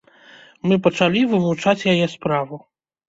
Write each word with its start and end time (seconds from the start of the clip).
Мы 0.71 0.77
пачалі 0.87 1.21
вывучаць 1.33 1.87
яе 1.93 2.07
справу. 2.17 2.63